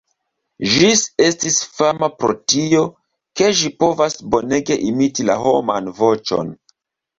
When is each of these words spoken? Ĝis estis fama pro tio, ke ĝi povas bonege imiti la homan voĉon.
Ĝis 0.75 1.03
estis 1.25 1.59
fama 1.79 2.09
pro 2.23 2.37
tio, 2.55 2.81
ke 3.41 3.51
ĝi 3.61 3.71
povas 3.85 4.19
bonege 4.33 4.81
imiti 4.95 5.29
la 5.31 5.39
homan 5.45 5.95
voĉon. 6.03 6.53